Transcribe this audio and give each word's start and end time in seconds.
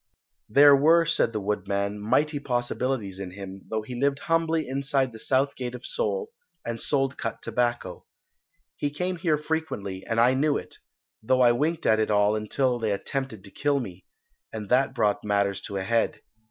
"There 0.49 0.75
were," 0.75 1.05
said 1.05 1.31
the 1.31 1.39
woodman, 1.39 1.99
"mighty 1.99 2.39
possibilities 2.39 3.19
in 3.19 3.29
him, 3.29 3.67
though 3.69 3.83
he 3.83 3.93
lived 4.01 4.17
humbly 4.21 4.67
inside 4.67 5.11
the 5.13 5.19
South 5.19 5.55
Gate 5.55 5.75
of 5.75 5.85
Seoul 5.85 6.31
and 6.65 6.81
sold 6.81 7.19
cut 7.19 7.43
tobacco. 7.43 8.03
He 8.75 8.89
came 8.89 9.17
here 9.17 9.37
frequently, 9.37 10.03
and 10.07 10.19
I 10.19 10.33
knew 10.33 10.57
it, 10.57 10.79
though 11.21 11.41
I 11.41 11.51
winked 11.51 11.85
at 11.85 11.99
it 11.99 12.09
all 12.09 12.35
until 12.35 12.79
they 12.79 12.91
attempted 12.91 13.43
to 13.43 13.51
kill 13.51 13.79
me, 13.79 14.03
and 14.51 14.69
that 14.69 14.95
brought 14.95 15.23
matters 15.23 15.61
to 15.61 15.77
a 15.77 15.83
head. 15.83 16.21